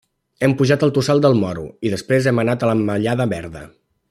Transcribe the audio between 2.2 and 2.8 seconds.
hem anat a la